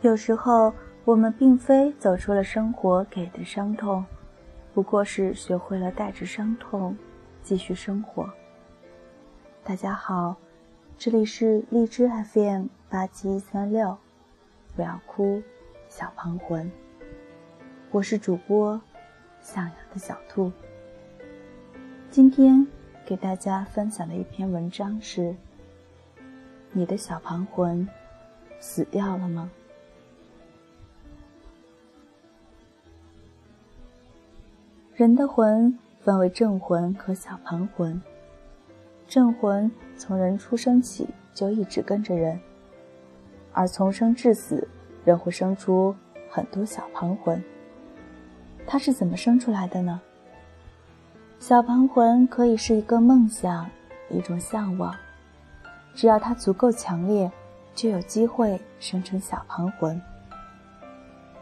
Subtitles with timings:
[0.00, 0.72] 有时候，
[1.04, 4.06] 我们并非走出了生活给的伤痛，
[4.72, 6.96] 不过是学会了带着伤痛
[7.42, 8.32] 继续生活。
[9.64, 10.36] 大家好，
[10.96, 13.98] 这里是荔枝 FM 八七三六，
[14.76, 15.42] 不要哭，
[15.88, 16.70] 小庞魂。
[17.90, 18.80] 我是主播
[19.40, 20.52] 向阳的小兔。
[22.08, 22.64] 今天
[23.04, 25.34] 给大家分享的一篇文章是：
[26.70, 27.88] 你的小庞魂
[28.60, 29.50] 死掉了吗？
[34.98, 38.02] 人的魂分为正魂和小庞魂。
[39.06, 42.36] 正魂从人出生起就一直跟着人，
[43.52, 44.66] 而从生至死，
[45.04, 45.94] 人会生出
[46.28, 47.40] 很多小庞魂。
[48.66, 50.00] 它是怎么生出来的呢？
[51.38, 53.70] 小庞魂可以是一个梦想，
[54.10, 54.92] 一种向往，
[55.94, 57.30] 只要它足够强烈，
[57.72, 60.02] 就有机会生成小庞魂。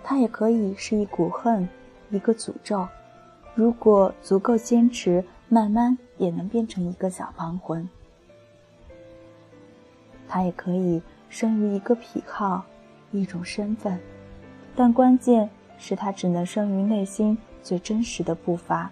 [0.04, 1.66] 它也可以是一股恨，
[2.10, 2.86] 一个诅咒。
[3.56, 7.88] 如果足够坚持，慢慢也能变成一个小庞魂。
[10.28, 12.66] 它也可以生于一个癖好，
[13.12, 13.98] 一种身份，
[14.76, 15.48] 但关键
[15.78, 18.90] 是它只能生于内心最真实的步伐。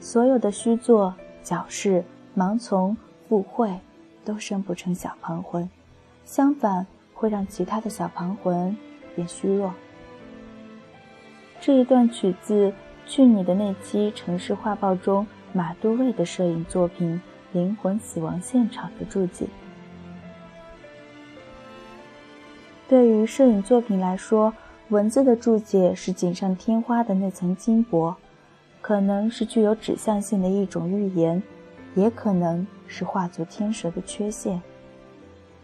[0.00, 2.02] 所有的虚作、矫饰、
[2.34, 2.96] 盲从、
[3.28, 3.78] 附会，
[4.24, 5.68] 都生不成小庞魂，
[6.24, 8.74] 相反会让其他的小庞魂
[9.14, 9.74] 变虚弱。
[11.60, 12.72] 这一段取自。
[13.10, 17.20] 去你的那期城市画报中，马都尉的摄影作品
[17.58, 19.46] 《灵魂死亡现场》的注解。
[22.88, 24.54] 对于摄影作品来说，
[24.90, 28.14] 文字的注解是锦上添花的那层金箔，
[28.80, 31.42] 可能是具有指向性的一种预言，
[31.96, 34.62] 也可能是化作天蛇的缺陷。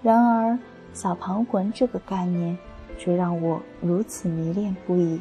[0.03, 0.58] 然而，
[0.92, 2.58] 小庞魂这个概念，
[2.98, 5.21] 却让我如此迷恋不已。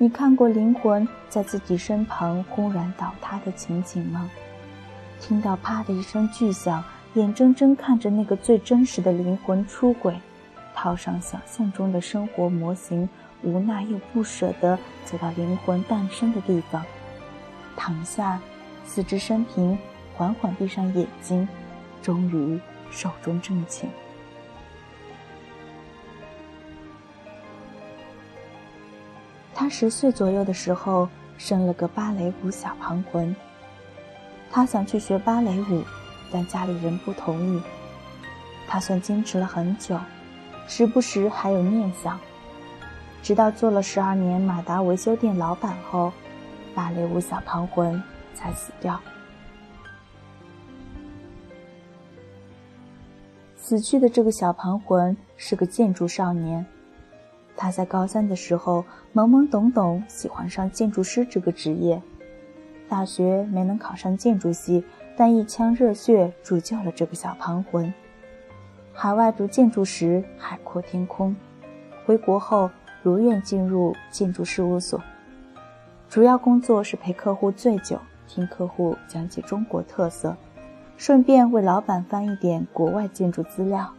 [0.00, 4.30] 你看过灵魂在自己身旁轰然倒塌的情景吗？
[5.20, 10.14] 听到啪的一声巨响，眼睁睁看着那个最真实的灵魂出轨，
[10.72, 13.08] 套上想象中的生活模型，
[13.42, 16.84] 无奈又不舍得走到灵魂诞生的地方，
[17.76, 18.40] 躺下，
[18.86, 19.76] 四肢伸平，
[20.14, 21.48] 缓缓闭上眼睛，
[22.00, 23.90] 终于寿终正寝。
[29.68, 33.34] 十岁左右的时候生了个芭蕾舞小庞魂。
[34.50, 35.82] 他想去学芭蕾舞，
[36.32, 37.62] 但家里人不同意。
[38.66, 39.98] 他算坚持了很久，
[40.66, 42.18] 时不时还有念想。
[43.22, 46.12] 直到做了十二年马达维修店老板后，
[46.74, 48.02] 芭蕾舞小庞魂
[48.34, 48.98] 才死掉。
[53.56, 56.64] 死去的这个小庞魂是个建筑少年。
[57.60, 62.00] 他在高三的时候懵懵懂懂喜欢上建筑师这个职业，
[62.88, 64.84] 大学没能考上建筑系，
[65.16, 67.92] 但一腔热血铸就了这个小盘魂。
[68.92, 71.34] 海外读建筑时海阔天空，
[72.06, 72.70] 回国后
[73.02, 75.02] 如愿进入建筑事务所，
[76.08, 77.98] 主要工作是陪客户醉酒，
[78.28, 80.36] 听客户讲解中国特色，
[80.96, 83.92] 顺便为老板翻译点国外建筑资料。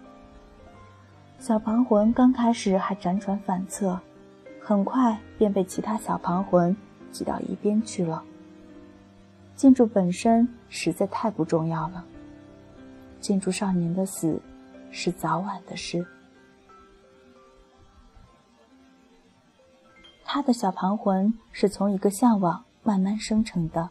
[1.39, 3.97] 小庞魂刚开始还辗转反侧，
[4.61, 6.75] 很快便被其他小庞魂
[7.13, 8.21] 挤到一边去了。
[9.55, 12.03] 建筑本身实在太不重要了，
[13.21, 14.39] 建筑少年的死
[14.91, 16.05] 是早晚的事。
[20.25, 23.89] 他的小庞魂是从一个向往慢慢生成的。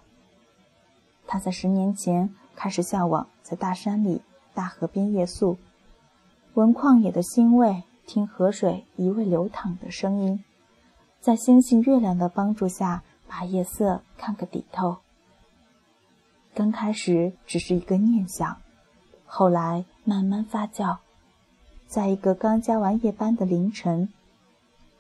[1.27, 4.21] 他在十年前开始向往在大山里、
[4.53, 5.59] 大河边夜宿。
[6.59, 10.43] 闻旷野的腥味，听河水一味流淌的声音，
[11.21, 14.97] 在星星月亮的帮助下，把夜色看个底透。
[16.55, 18.61] 刚开始只是一个念想，
[19.25, 20.97] 后来慢慢发酵，
[21.87, 24.13] 在一个刚加完夜班的凌晨，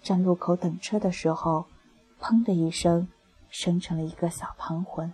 [0.00, 1.64] 站路口等车的时候，
[2.20, 3.08] 砰的一声，
[3.50, 5.12] 生成了一个小旁魂。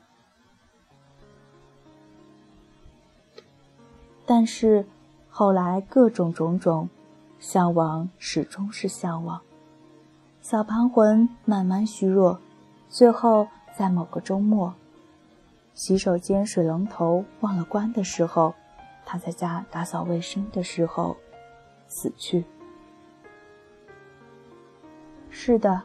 [4.27, 4.87] 但是。
[5.37, 6.89] 后来各种种种，
[7.41, 9.41] 向往始终是向往。
[10.41, 12.39] 小庞魂慢慢虚弱，
[12.89, 14.73] 最后在某个周末，
[15.75, 18.55] 洗手间水龙头忘了关的时候，
[19.05, 21.17] 他在家打扫卫生的时候
[21.89, 22.45] 死去。
[25.31, 25.83] 是的，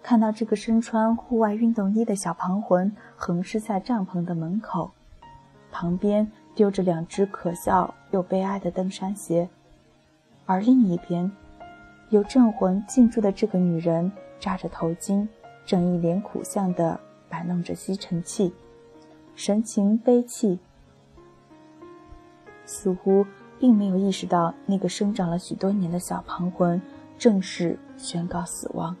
[0.00, 4.92] 看到这个身穿户外运动衣的小庞魂横尸在帐篷的门口，
[5.72, 9.48] 旁边丢着两只可笑又悲哀的登山鞋，
[10.44, 11.30] 而另一边，
[12.10, 15.26] 有镇魂进驻的这个女人扎着头巾，
[15.64, 18.52] 正一脸苦相地摆弄着吸尘器，
[19.34, 20.58] 神情悲戚，
[22.66, 23.24] 似乎
[23.58, 26.80] 并没有意识到那个生长了许多年的小庞魂
[27.16, 28.94] 正式宣告死亡。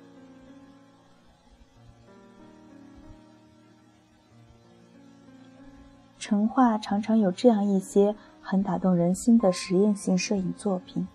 [6.32, 11.06] 成画常常有这样一些很打动人心的实验性摄影作品，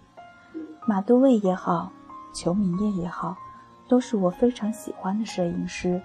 [0.85, 1.91] 马杜卫也好，
[2.35, 3.35] 裘明叶也好，
[3.87, 5.99] 都是我非常喜欢的摄影师。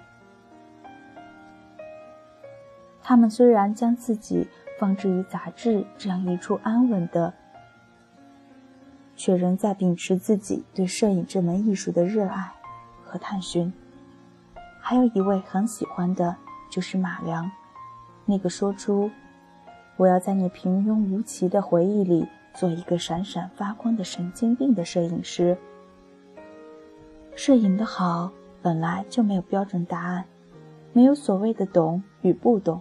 [3.03, 4.47] 他们虽然将自己
[4.79, 7.35] 放置于杂志这样一处安稳的，
[9.15, 12.51] 却仍在秉持自己对摄影这门艺术的热爱
[13.05, 13.71] 和探寻。
[14.81, 16.35] 还有一位很喜欢的，
[16.71, 17.51] 就是马良。
[18.25, 19.11] 那个说出
[19.97, 25.57] “我要在你平庸无奇的回忆里做一个闪闪发光的神经病”的摄影师。
[27.35, 28.31] 摄影的好
[28.61, 30.25] 本来就没有标准答案，
[30.93, 32.79] 没有所谓的懂与不懂，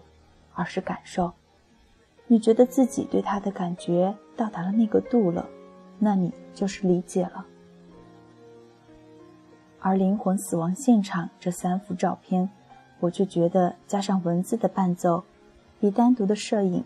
[0.54, 1.32] 而是感受。
[2.26, 5.48] 你觉得自己对他的感觉到达了那个度了，
[5.98, 7.44] 那你就是理解了。
[9.80, 12.48] 而《灵魂死亡现场》这三幅照片，
[13.00, 15.24] 我却觉得加上文字的伴奏。
[15.82, 16.84] 比单独的摄影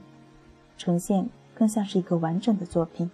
[0.78, 3.10] 呈现更像是一个完整的作品。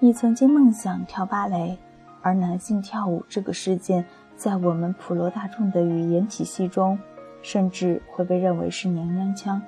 [0.00, 1.78] 你曾经梦想跳芭蕾，
[2.20, 6.98] 而男性跳舞这个事件，在我们普罗大众的语言体系中，
[7.42, 9.62] 甚至会被认为是娘娘腔。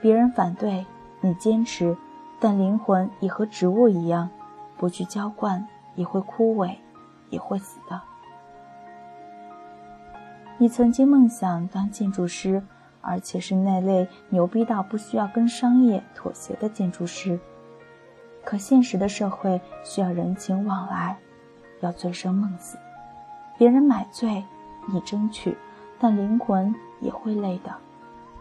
[0.00, 0.86] 别人反对，
[1.20, 1.96] 你坚持，
[2.38, 4.30] 但灵魂也和植物一样，
[4.76, 6.76] 不去浇灌也会枯萎，
[7.28, 8.00] 也会死的。
[10.60, 12.60] 你曾经梦想当建筑师，
[13.00, 17.38] 而且是那类牛逼到不需要跟商业妥协的建筑师。
[18.44, 21.16] 可现实的社会需要人情往来，
[21.80, 22.76] 要醉生梦死。
[23.56, 24.44] 别人买醉，
[24.92, 25.56] 你争取，
[26.00, 27.72] 但灵魂也会累的。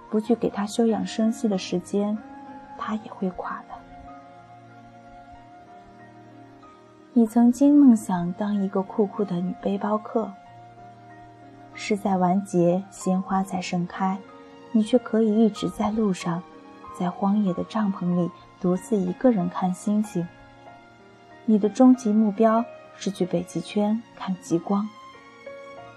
[0.10, 2.18] 不去给他休养生息的时间，
[2.80, 3.76] 他也会垮的。
[7.14, 10.32] 你曾经梦想当一个酷酷的女背包客。
[11.88, 14.18] 事在完结，鲜花在盛开，
[14.74, 16.44] 你却可以一直在路上，
[17.00, 18.30] 在荒野的帐篷里
[18.60, 20.28] 独自一个人看星星。
[21.46, 22.66] 你的终极目标
[22.98, 24.86] 是去北极圈看极光。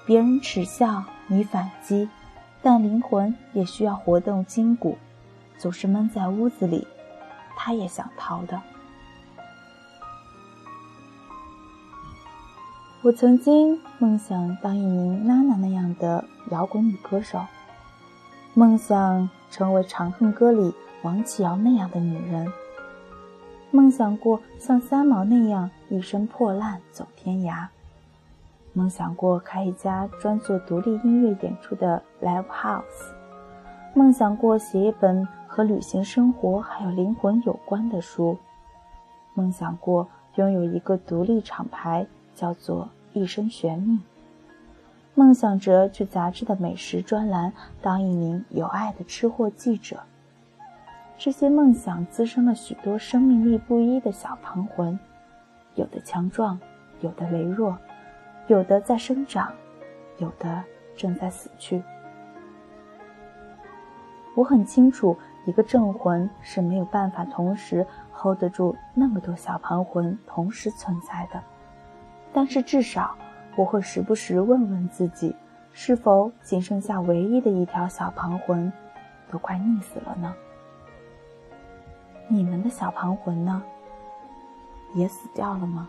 [0.07, 2.09] 别人耻笑你反击，
[2.63, 4.97] 但灵魂也需要活动筋骨，
[5.59, 6.87] 总是闷在屋子里，
[7.57, 8.63] 他也想逃的。
[13.03, 17.41] 我曾经梦想当一名娜娜那样的摇滚女歌手，
[18.53, 22.47] 梦想成为《长恨歌》里王启尧那样的女人，
[23.71, 27.69] 梦想过像三毛那样一身破烂走天涯，
[28.75, 33.15] 梦想过开一家专做独立音乐演出的 live house，
[33.95, 38.37] 梦想过写一本和旅行、生活还有灵魂有关的书，
[39.33, 42.07] 梦想过拥有一个独立厂牌。
[42.35, 44.01] 叫做一生悬命，
[45.15, 47.53] 梦想着去杂志的美食专栏
[47.83, 50.01] 当一名有爱的吃货记者。
[51.19, 54.99] 这些梦想滋生了许多生命力不一的小旁魂，
[55.75, 56.59] 有的强壮，
[57.01, 57.77] 有的羸弱，
[58.47, 59.53] 有的在生长，
[60.17, 60.65] 有的
[60.97, 61.83] 正在死去。
[64.35, 65.15] 我很清楚，
[65.45, 71.43] 一个镇魂是没有办法同时 hold 得住那么多小旁魂同时存在的。
[72.33, 73.17] 但是至少，
[73.57, 75.35] 我会时不时问问自己，
[75.73, 78.73] 是否仅剩下唯一的一条小旁魂，
[79.31, 80.35] 都快溺死了呢？
[82.29, 83.63] 你们的小旁魂呢？
[84.95, 85.89] 也死掉了吗？